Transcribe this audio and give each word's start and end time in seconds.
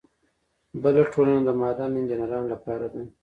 بله 0.81 1.01
ټولنه 1.13 1.39
د 1.45 1.49
معدن 1.59 1.91
انجینرانو 1.99 2.47
لپاره 2.53 2.85
ده. 2.93 3.01